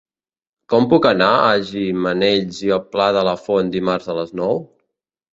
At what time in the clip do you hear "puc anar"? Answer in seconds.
0.91-1.27